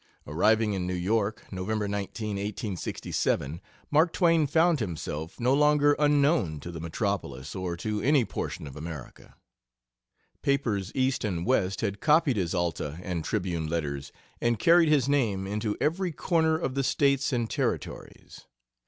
Arriving 0.25 0.73
in 0.73 0.87
New 0.87 0.95
York, 0.95 1.45
November 1.51 1.87
19, 1.87 2.29
1867, 2.37 3.61
Mark 3.91 4.11
Twain 4.11 4.47
found 4.47 4.79
himself 4.79 5.39
no 5.39 5.53
longer 5.53 5.95
unknown 5.99 6.59
to 6.59 6.71
the 6.71 6.79
metropolis, 6.79 7.53
or 7.55 7.77
to 7.77 8.01
any 8.01 8.25
portion 8.25 8.65
of 8.65 8.75
America. 8.75 9.35
Papers 10.41 10.91
East 10.95 11.23
and 11.23 11.45
West 11.45 11.81
had 11.81 11.99
copied 12.01 12.35
his 12.37 12.55
Alta 12.55 12.97
and 13.03 13.23
Tribune 13.23 13.67
letters 13.67 14.11
and 14.41 14.57
carried 14.57 14.89
his 14.89 15.07
name 15.07 15.45
into 15.45 15.77
every 15.79 16.11
corner 16.11 16.57
of 16.57 16.73
the 16.73 16.83
States 16.83 17.31
and 17.31 17.47
Territories. 17.47 18.47